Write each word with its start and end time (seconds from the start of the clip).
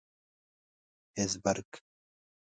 هېزبرګ. 1.17 1.71